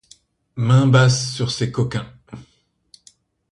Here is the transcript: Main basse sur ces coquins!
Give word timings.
Main 0.55 0.87
basse 0.87 1.27
sur 1.35 1.51
ces 1.51 1.71
coquins! 1.71 2.11